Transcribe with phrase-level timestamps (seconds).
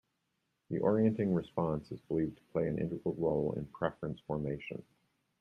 [0.71, 4.81] The orienting response is believed to play an integral role in preference formation.